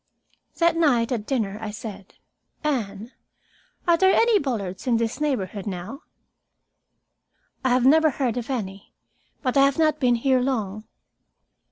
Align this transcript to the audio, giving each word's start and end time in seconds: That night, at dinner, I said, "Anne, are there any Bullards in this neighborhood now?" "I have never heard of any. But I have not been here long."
That 0.55 0.75
night, 0.75 1.11
at 1.11 1.27
dinner, 1.27 1.59
I 1.61 1.69
said, 1.69 2.15
"Anne, 2.63 3.11
are 3.87 3.97
there 3.97 4.11
any 4.15 4.39
Bullards 4.39 4.87
in 4.87 4.97
this 4.97 5.21
neighborhood 5.21 5.67
now?" 5.67 6.01
"I 7.63 7.69
have 7.69 7.85
never 7.85 8.09
heard 8.09 8.35
of 8.35 8.49
any. 8.49 8.95
But 9.43 9.57
I 9.57 9.63
have 9.63 9.77
not 9.77 9.99
been 9.99 10.15
here 10.15 10.39
long." 10.39 10.85